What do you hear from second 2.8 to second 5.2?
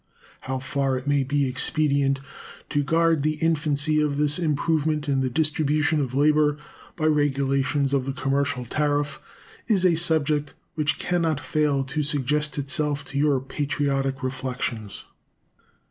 guard the infancy of this improvement